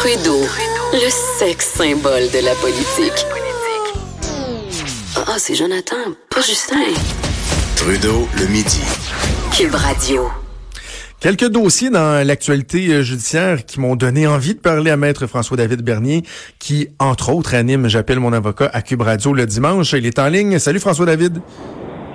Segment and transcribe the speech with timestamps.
[0.00, 0.40] Trudeau,
[0.94, 3.26] le sexe symbole de la politique.
[5.14, 6.76] Ah, c'est Jonathan, pas Justin.
[7.76, 8.80] Trudeau, le midi.
[9.54, 10.30] Cube Radio.
[11.20, 15.82] Quelques dossiers dans l'actualité euh, judiciaire qui m'ont donné envie de parler à maître François-David
[15.82, 16.22] Bernier,
[16.58, 19.92] qui, entre autres, anime J'appelle mon avocat à Cube Radio le dimanche.
[19.92, 20.58] Il est en ligne.
[20.58, 21.42] Salut François-David.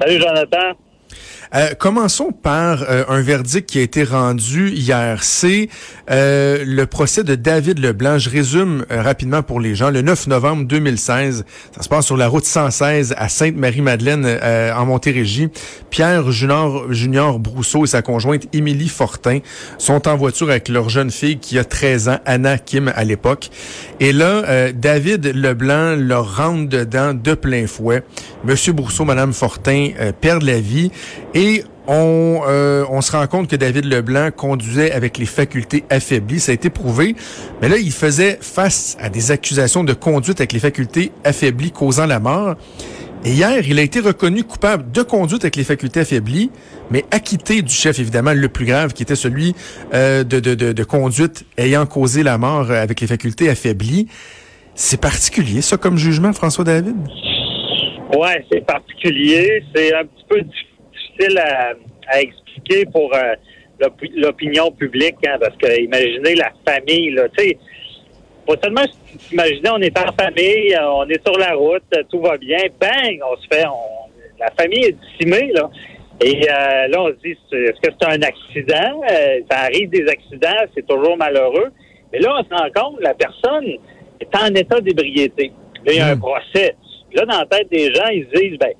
[0.01, 0.73] Salut Jonathan.
[1.53, 5.23] Euh, commençons par euh, un verdict qui a été rendu hier.
[5.23, 5.69] C'est
[6.09, 8.17] euh, le procès de David Leblanc.
[8.17, 9.89] Je résume rapidement pour les gens.
[9.89, 14.25] Le 9 novembre 2016, ça se passe sur la route 116 à Sainte-Marie-Madeleine
[14.75, 15.49] en Montérégie.
[15.89, 19.39] Pierre Junior, Junior Brousseau et sa conjointe Émilie Fortin
[19.77, 23.49] sont en voiture avec leur jeune fille qui a 13 ans, Anna Kim à l'époque.
[23.99, 28.03] Et là, David Leblanc leur rentre dedans de plein fouet.
[28.43, 29.89] Monsieur Brousseau, Madame Fortin
[30.21, 30.91] perdent la vie.
[31.33, 31.44] Et
[31.87, 36.39] on, euh, on se rend compte que David Leblanc conduisait avec les facultés affaiblies.
[36.39, 37.15] Ça a été prouvé.
[37.61, 42.05] Mais là, il faisait face à des accusations de conduite avec les facultés affaiblies causant
[42.05, 42.55] la mort.
[43.23, 46.51] Et hier, il a été reconnu coupable de conduite avec les facultés affaiblies,
[46.91, 49.55] mais acquitté du chef, évidemment, le plus grave, qui était celui
[49.95, 54.07] euh, de, de, de, conduite ayant causé la mort avec les facultés affaiblies.
[54.75, 56.95] C'est particulier, ça, comme jugement, François David?
[58.15, 59.63] Ouais, c'est particulier.
[59.73, 60.74] C'est un petit peu difficile
[61.17, 63.35] difficile à, expliquer pour euh,
[64.15, 67.57] l'opinion publique, hein, parce que imaginez la famille, là, tu sais,
[68.45, 68.85] pas seulement
[69.31, 73.19] imaginer on est en famille, euh, on est sur la route, tout va bien, bang,
[73.29, 73.65] on se fait,
[74.39, 75.69] la famille est décimée, là.
[76.21, 79.01] Et euh, là, on se dit, est-ce que c'est un accident?
[79.51, 81.71] ça arrive des accidents, c'est toujours malheureux.
[82.13, 83.65] Mais là, on se rend compte, la personne
[84.21, 85.51] est en état d'ébriété.
[85.85, 86.19] Là, il y a un hmm.
[86.19, 86.75] procès.
[87.13, 88.71] Là, dans la tête des gens, ils se disent, ben,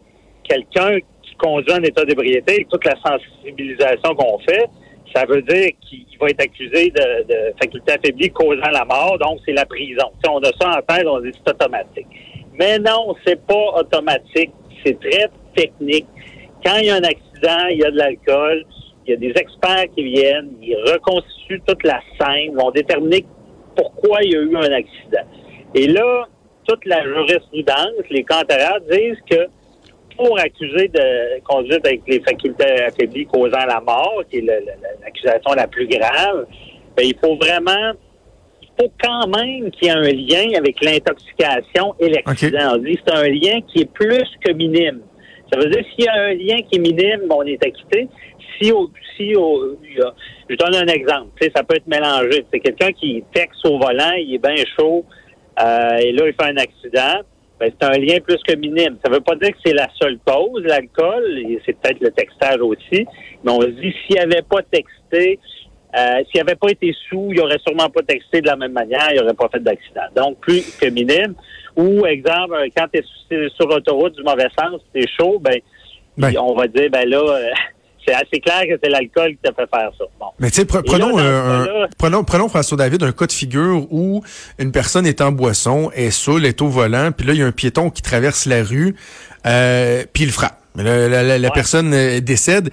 [0.47, 0.99] quelqu'un
[1.37, 4.69] conduit en état d'ébriété, toute la sensibilisation qu'on fait,
[5.15, 9.53] ça veut dire qu'il va être accusé de, faculté affaiblie causant la mort, donc c'est
[9.53, 10.05] la prison.
[10.23, 12.07] Si on a ça en tête, on dit c'est automatique.
[12.57, 14.51] Mais non, c'est pas automatique.
[14.83, 16.07] C'est très technique.
[16.65, 18.65] Quand il y a un accident, il y a de l'alcool,
[19.05, 23.25] il y a des experts qui viennent, ils reconstituent toute la scène, vont déterminer
[23.75, 25.25] pourquoi il y a eu un accident.
[25.75, 26.27] Et là,
[26.67, 29.47] toute la jurisprudence, les cantérats disent que
[30.17, 34.45] pour accuser de conduite avec les facultés affaiblies causant la mort, qui est
[35.01, 36.45] l'accusation la, plus grave,
[36.95, 37.93] ben, il faut vraiment,
[38.61, 42.77] il faut quand même qu'il y ait un lien avec l'intoxication et l'accident.
[42.83, 45.01] C'est un lien qui est plus que minime.
[45.51, 48.07] Ça veut dire s'il y a un lien qui est minime, on est acquitté.
[48.59, 48.71] Si,
[49.17, 52.45] si je donne un exemple, ça peut être mélangé.
[52.51, 55.05] C'est quelqu'un qui texte au volant, il est bien chaud,
[55.61, 57.21] euh, et là il fait un accident
[57.59, 58.97] ben, c'est un lien plus que minime.
[59.03, 62.11] Ça ne veut pas dire que c'est la seule cause, l'alcool, et c'est peut-être le
[62.11, 63.05] textage aussi,
[63.43, 65.39] mais on se dit, s'il avait pas texté,
[65.97, 69.07] euh, s'il avait pas été sous, il aurait sûrement pas texté de la même manière,
[69.13, 70.01] il aurait pas fait d'accident.
[70.15, 71.35] Donc, plus que minime.
[71.77, 75.59] Ou, exemple, quand tu es sur l'autoroute du mauvais sens, c'est chaud, ben,
[76.17, 77.49] ben, on va dire, ben là, euh,
[78.05, 80.05] c'est assez clair que c'est l'alcool qui t'a fait faire ça.
[80.39, 81.17] Mais tu sais, prenons,
[81.97, 84.23] prenons, prenons François David un cas de figure où
[84.59, 87.45] une personne est en boisson, est saoule, est au volant, puis là il y a
[87.45, 88.95] un piéton qui traverse la rue,
[89.45, 90.59] euh, puis il frappe.
[90.75, 92.69] La, la, personne euh, décède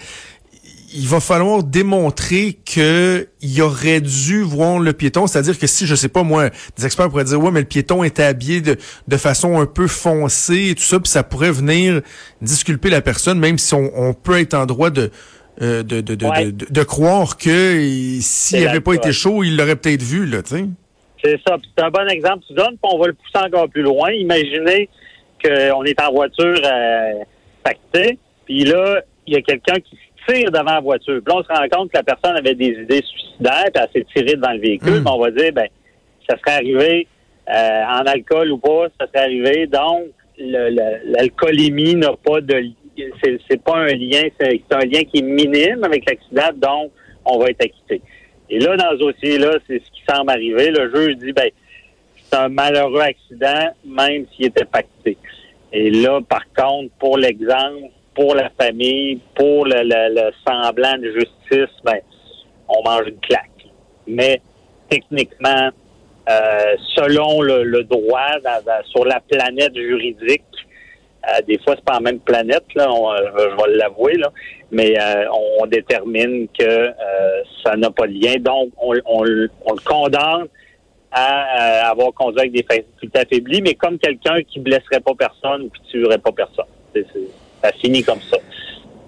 [0.94, 5.94] il va falloir démontrer que il aurait dû voir le piéton, c'est-à-dire que si je
[5.94, 8.76] sais pas moi, des experts pourraient dire ouais mais le piéton était habillé de,
[9.08, 12.00] de façon un peu foncée et tout ça, puis ça pourrait venir
[12.41, 15.10] disculper la personne, même si on, peut être en droit de
[15.60, 17.78] euh, de, de, de, de, croire que
[18.20, 20.64] s'il n'avait pas été chaud, il l'aurait peut-être vu là, tu sais.
[21.22, 21.56] C'est ça.
[21.76, 22.44] C'est un bon exemple.
[22.48, 24.10] Tu donnes, puis on va le pousser encore plus loin.
[24.10, 24.88] Imaginez
[25.42, 27.24] qu'on est en voiture euh,
[27.62, 29.97] pactée, puis là, il y a quelqu'un qui
[30.28, 31.21] tire devant la voiture.
[31.25, 33.88] Puis là, on se rend compte que la personne avait des idées suicidaires, puis elle
[33.93, 35.00] s'est tirée devant le véhicule.
[35.00, 35.09] Hmm.
[35.09, 35.69] on va dire, ben,
[36.28, 37.06] ça serait arrivé
[37.49, 39.66] euh, en alcool ou pas, ça serait arrivé.
[39.66, 42.72] Donc, l'alcoolémie n'a pas de
[43.22, 46.93] c'est pas un lien, c'est un lien qui est minime avec l'accident, donc
[47.25, 48.03] on va être acquitté.
[48.50, 50.71] Et là, dans ce dossier-là, c'est ce qui semble arriver.
[50.71, 51.48] Le juge dit, ben,
[52.16, 55.16] c'est un malheureux accident, même s'il était pacté.
[55.72, 61.74] Et là, par contre, pour l'exemple, pour la famille, pour le, le, semblant de justice,
[61.84, 62.00] ben,
[62.68, 63.48] on mange une claque.
[64.06, 64.41] Mais
[64.88, 65.70] techniquement,
[66.28, 68.38] euh, selon le, droit
[68.91, 70.44] sur la planète juridique,
[71.28, 74.30] euh, des fois c'est pas la même planète, là, euh, je vais l'avouer, là,
[74.70, 74.94] mais
[75.60, 76.92] on détermine que
[77.64, 78.36] ça n'a pas de lien.
[78.38, 79.50] Donc, on, on, le
[79.84, 80.47] condamne
[81.10, 85.70] à, avoir conduit avec des facultés affaiblies, mais comme quelqu'un qui blesserait pas personne ou
[85.70, 86.66] qui tuerait pas personne.
[86.94, 87.06] C'est,
[87.62, 88.38] ça finit comme ça.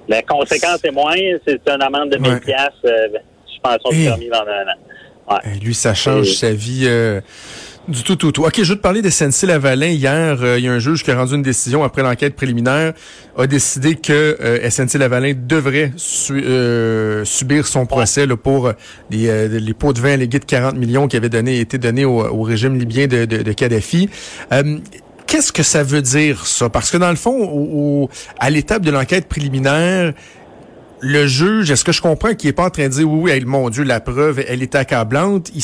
[0.08, 1.16] La conséquence est moins,
[1.46, 3.08] c'est une amende de 1000 pièces euh,
[3.46, 4.78] suspension de permis pendant un an.
[5.30, 5.58] Ouais.
[5.62, 7.22] lui, ça change sa vie euh,
[7.88, 8.44] du tout, tout, tout.
[8.44, 9.86] OK, je veux te parler de SNC-Lavalin.
[9.86, 12.92] Hier, euh, il y a un juge qui a rendu une décision après l'enquête préliminaire,
[13.38, 18.70] a décidé que euh, SNC-Lavalin devrait subir son procès là, pour
[19.10, 22.42] les, les pots de vin allégués de 40 millions qui avaient donné, été donnés au,
[22.42, 24.10] régime libyen de, de, de Kadhafi.
[25.26, 26.68] Qu'est-ce que ça veut dire, ça?
[26.68, 30.12] Parce que dans le fond, au, à l'étape de l'enquête préliminaire,
[31.00, 33.44] le juge, est-ce que je comprends qu'il est pas en train de dire oui, oui,
[33.44, 35.50] mon Dieu, la preuve, elle est accablante.
[35.54, 35.62] Il,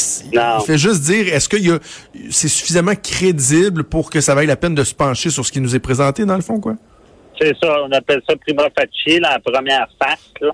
[0.67, 1.57] fait juste dire, est-ce que
[2.31, 5.61] c'est suffisamment crédible pour que ça vaille la peine de se pencher sur ce qui
[5.61, 6.77] nous est présenté, dans le fond, quoi?
[7.41, 10.53] C'est ça, on appelle ça prima facie, la première face.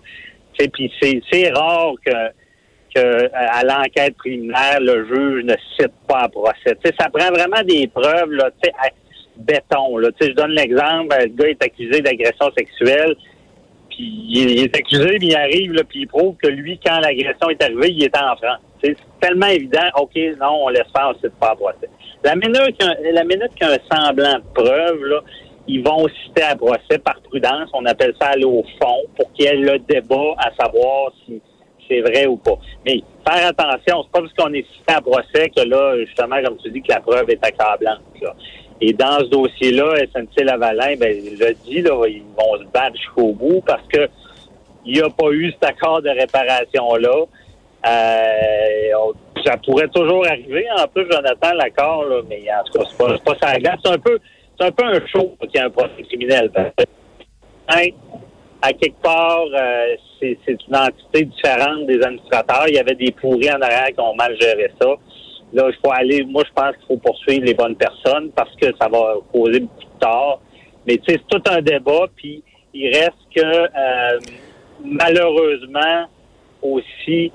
[0.72, 2.12] Puis c'est rare que,
[3.00, 6.76] que à l'enquête préliminaire, le juge ne cite pas un procès.
[6.98, 8.50] ça prend vraiment des preuves, là,
[9.36, 9.98] béton.
[10.00, 13.16] Je donne l'exemple, le gars est accusé d'agression sexuelle
[13.98, 17.90] il est accusé, mais il arrive, puis il prouve que lui, quand l'agression est arrivée,
[17.90, 18.60] il était en France.
[18.82, 21.88] C'est tellement évident, OK, non, on laisse faire, on ne cite pas à procès.
[22.22, 22.76] La minute
[23.12, 25.20] la minute qu'il y a un semblant de preuve, là,
[25.68, 27.70] ils vont citer à procès par prudence.
[27.72, 31.40] On appelle ça aller au fond pour qu'il y ait le débat à savoir si
[31.88, 32.58] c'est vrai ou pas.
[32.84, 36.56] Mais faire attention, c'est pas parce qu'on est cité à procès que là, justement, comme
[36.58, 38.00] tu dis, que la preuve est accablante.
[38.80, 43.32] Et dans ce dossier-là, SNC-Lavalin, ben, il l'a dit, là, ils vont se battre jusqu'au
[43.32, 44.08] bout parce que
[44.84, 47.24] il n'y a pas eu cet accord de réparation-là.
[47.86, 49.12] Euh,
[49.44, 50.64] ça pourrait toujours arriver.
[50.78, 53.54] En plus, Jonathan, l'accord, mais en tout cas, c'est pas, pas ça.
[53.82, 54.18] C'est un peu,
[54.58, 56.50] c'est un peu un show qu'il y a un procès criminel.
[57.68, 57.88] Hein,
[58.62, 62.64] à quelque part, euh, c'est, c'est une entité différente des administrateurs.
[62.68, 64.88] Il y avait des pourris en arrière qui ont mal géré ça.
[65.52, 66.24] Là, il faut aller.
[66.24, 69.84] Moi, je pense qu'il faut poursuivre les bonnes personnes parce que ça va causer beaucoup
[69.84, 70.40] de tort.
[70.86, 72.06] Mais tu sais, c'est tout un débat.
[72.16, 72.42] Puis
[72.74, 74.18] il reste que euh,
[74.82, 76.06] malheureusement
[76.62, 77.32] aussi,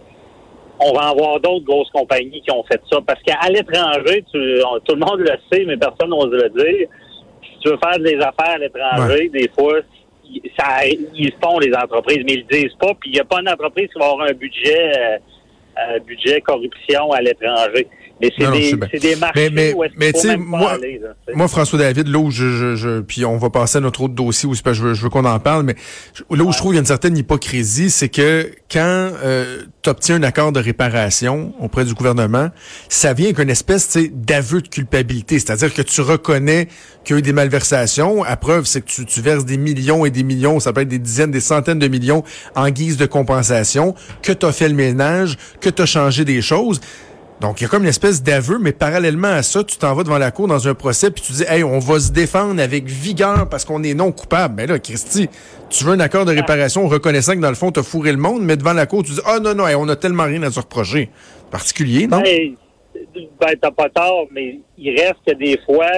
[0.79, 2.99] on va avoir d'autres grosses compagnies qui ont fait ça.
[3.05, 6.87] Parce qu'à l'étranger, tout le monde le sait, mais personne n'ose le dire.
[7.43, 9.79] Si tu veux faire des affaires à l'étranger, des fois,
[10.57, 12.93] ça, ils font les entreprises, mais ils le disent pas.
[12.99, 15.19] Puis il n'y a pas une entreprise qui va avoir un budget,
[15.77, 17.87] euh, budget corruption à l'étranger.
[18.21, 20.77] Mais c'est des, des, marchés mais, où mais, tu moi,
[21.33, 24.47] moi, François David, là où je, je, puis on va passer à notre autre dossier
[24.47, 25.73] où je veux, je veux qu'on en parle, mais
[26.29, 28.79] là où je trouve qu'il y a une certaine hypocrisie, c'est que quand
[29.23, 32.49] euh, tu obtiens un accord de réparation auprès du gouvernement,
[32.89, 36.67] ça vient avec une espèce d'aveu de culpabilité, c'est-à-dire que tu reconnais
[37.03, 38.23] qu'il y a eu des malversations.
[38.23, 40.87] À preuve, c'est que tu, tu verses des millions et des millions, ça peut être
[40.87, 42.23] des dizaines, des centaines de millions
[42.55, 46.41] en guise de compensation, que tu as fait le ménage, que tu as changé des
[46.41, 46.81] choses.
[47.41, 50.03] Donc, il y a comme une espèce d'aveu, mais parallèlement à ça, tu t'en vas
[50.03, 52.85] devant la cour dans un procès, puis tu dis, hey, on va se défendre avec
[52.85, 54.53] vigueur parce qu'on est non coupable.
[54.57, 55.27] Mais ben là, Christy,
[55.69, 58.19] tu veux un accord de réparation reconnaissant que dans le fond, tu as fourré le
[58.19, 60.43] monde, mais devant la cour, tu dis, ah oh, non, non, on a tellement rien
[60.43, 61.09] à se reprocher.
[61.49, 62.21] Particulier, non?
[62.21, 62.55] Ben,
[63.39, 65.89] ben t'as pas tort, mais il reste que des fois,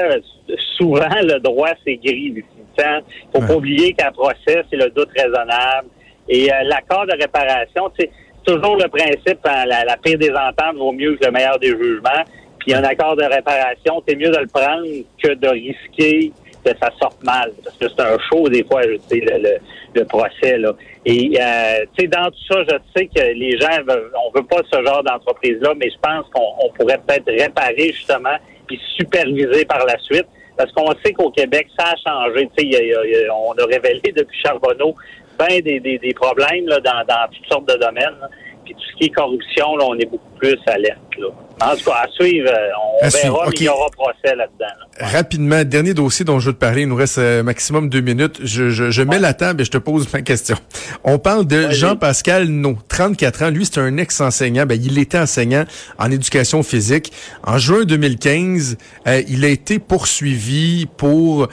[0.77, 2.33] souvent, le droit, c'est gris.
[2.37, 5.89] Il faut pas oublier qu'un procès, c'est le doute raisonnable.
[6.29, 8.11] Et euh, l'accord de réparation, tu sais,
[8.43, 11.69] toujours le principe, hein, la, la pire des ententes vaut mieux que le meilleur des
[11.69, 12.23] jugements.
[12.59, 14.85] Puis un accord de réparation, c'est mieux de le prendre
[15.21, 16.31] que de risquer
[16.63, 17.51] que ça sorte mal.
[17.63, 19.57] Parce que c'est un show, des fois, je sais, le,
[19.93, 20.57] le, procès.
[20.57, 20.73] Là.
[21.05, 24.45] Et euh, tu sais, dans tout ça, je sais que les gens veulent, on veut
[24.45, 29.85] pas ce genre d'entreprise-là, mais je pense qu'on pourrait peut-être réparer justement puis superviser par
[29.85, 30.27] la suite.
[30.55, 32.47] Parce qu'on sait qu'au Québec, ça a changé.
[32.55, 34.95] Tu sais, on a révélé depuis Charbonneau
[35.37, 38.29] bien des, des, des, problèmes là, dans, dans toutes sortes de domaines.
[38.63, 40.99] Puis tout ce qui est corruption, là, on est beaucoup plus alerte.
[41.17, 41.27] Là.
[41.61, 44.73] En tout cas, à suivre, euh, on verra, mais il y aura procès là-dedans.
[44.99, 48.39] Rapidement, dernier dossier dont je veux te parler, il nous reste euh, maximum deux minutes.
[48.43, 50.57] Je, je, je mets la table et je te pose ma question.
[51.03, 53.49] On parle de Jean-Pascal No, 34 ans.
[53.49, 54.65] Lui, c'est un ex-enseignant.
[54.65, 55.63] Ben, il était enseignant
[55.99, 57.13] en éducation physique.
[57.45, 58.77] En juin 2015,
[59.07, 61.47] euh, il a été poursuivi pour,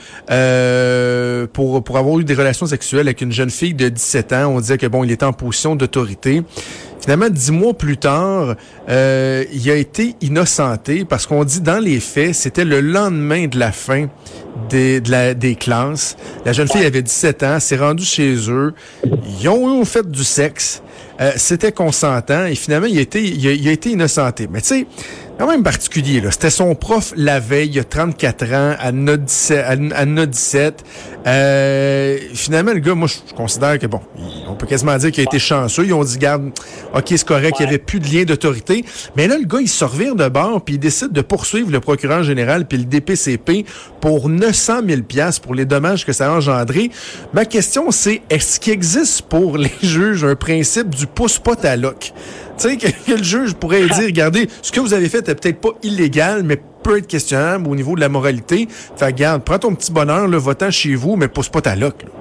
[1.52, 4.46] pour, pour avoir eu des relations sexuelles avec une jeune fille de 17 ans.
[4.56, 6.42] On disait que bon, il était en position d'autorité.
[7.10, 8.54] Finalement, dix mois plus tard,
[8.88, 13.58] euh, il a été innocenté parce qu'on dit dans les faits, c'était le lendemain de
[13.58, 14.06] la fin
[14.68, 16.16] des, de la, des classes.
[16.44, 18.74] La jeune fille avait 17 ans, s'est rendue chez eux.
[19.42, 20.84] Ils ont, fait du sexe.
[21.20, 24.46] Euh, c'était consentant et finalement, il a été, il a, été innocenté.
[24.48, 24.86] Mais tu sais,
[25.36, 26.20] quand même particulier.
[26.20, 26.30] Là.
[26.30, 30.84] C'était son prof la veille, il y a 34 ans, à Nod 17.
[31.26, 34.00] Euh, finalement, le gars, moi, je considère que, bon,
[34.50, 35.86] on peut quasiment dire qu'il a été chanceux.
[35.86, 36.50] Ils ont dit, garde,
[36.94, 38.84] OK, c'est correct, il n'y avait plus de lien d'autorité.
[39.16, 41.80] Mais là, le gars, il se revire de bord, puis il décide de poursuivre le
[41.80, 43.64] procureur général puis le DPCP
[44.00, 45.00] pour 900 000
[45.42, 46.90] pour les dommages que ça a engendré.
[47.32, 52.12] Ma question, c'est, est-ce qu'il existe pour les juges un principe du pouce-pot à loc?
[52.56, 55.60] sais, que, que le juge pourrait dire, regardez, ce que vous avez fait est peut-être
[55.60, 58.68] pas illégal, mais peut être questionnable au niveau de la moralité.
[58.96, 62.02] Fait regarde, prends ton petit bonheur, le votant chez vous, mais pousse pas ta loque.
[62.04, 62.19] là.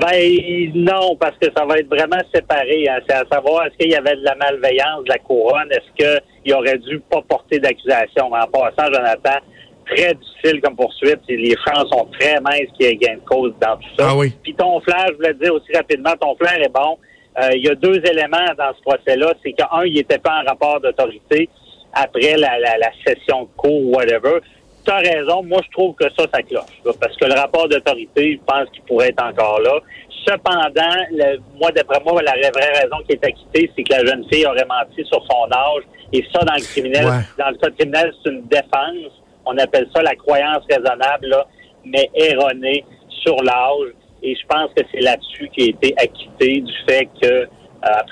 [0.00, 2.86] Ben non, parce que ça va être vraiment séparé.
[2.88, 2.98] hein.
[3.08, 6.54] C'est à savoir est-ce qu'il y avait de la malveillance de la couronne, est-ce qu'il
[6.54, 8.26] aurait dû pas porter d'accusation?
[8.32, 9.38] En passant, Jonathan,
[9.86, 11.20] très difficile comme poursuite.
[11.28, 14.08] Les chances sont très minces qu'il y ait gain de cause dans tout ça.
[14.10, 14.32] Ah oui.
[14.42, 16.98] Puis ton flair, je voulais te dire aussi rapidement, ton flair est bon.
[17.38, 19.32] Euh, Il y a deux éléments dans ce procès-là.
[19.42, 21.48] C'est qu'un, il n'était pas en rapport d'autorité
[21.92, 24.40] après la, la, la session de cours ou whatever.
[24.84, 25.42] Tu as raison.
[25.42, 26.64] Moi, je trouve que ça, ça cloche.
[26.84, 29.80] là, parce que le rapport d'autorité, je pense qu'il pourrait être encore là.
[30.26, 34.24] Cependant, le- moi, d'après moi, la vraie raison qui est acquittée, c'est que la jeune
[34.32, 35.82] fille aurait menti sur son âge.
[36.12, 37.22] Et ça, dans le criminel, Ouais.
[37.38, 39.12] dans le code criminel, c'est une défense.
[39.46, 41.46] On appelle ça la croyance raisonnable, là,
[41.84, 42.84] mais erronée
[43.22, 43.92] sur l'âge.
[44.22, 47.48] Et je pense que c'est là-dessus qui a été acquitté du fait qu'elle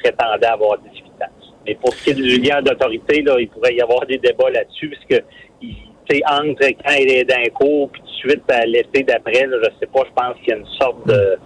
[0.03, 1.33] prétendait avoir 18 ans.
[1.67, 4.51] Mais pour ce qui est du lien d'autorité, là, il pourrait y avoir des débats
[4.51, 5.27] là-dessus, parce que
[5.63, 5.77] il-
[6.17, 9.57] sais, entre quand il est d'un cours, puis tout de suite à l'été d'après, là,
[9.63, 11.37] je sais pas, je pense qu'il y a une sorte de,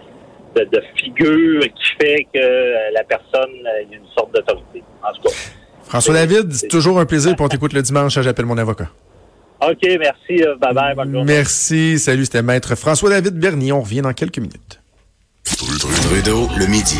[0.55, 3.51] de, de figure qui fait que la personne
[3.85, 4.83] il y a une sorte d'autorité.
[5.03, 5.35] En tout cas.
[5.83, 8.19] François David, c'est toujours un plaisir pour t'écouter le dimanche.
[8.19, 8.89] J'appelle mon avocat.
[9.61, 10.43] OK, merci.
[10.43, 10.95] euh, Bye bye.
[10.95, 11.33] Bonne journée.
[11.33, 11.97] Merci.
[11.97, 13.71] Salut, c'était Maître François David Bernier.
[13.71, 14.81] On revient dans quelques minutes.
[15.45, 16.97] Trudeau, le midi.